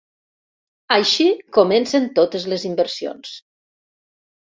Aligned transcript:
Així 0.95 1.27
comencen 1.59 2.09
totes 2.23 2.51
les 2.55 2.69
inversions. 2.73 3.39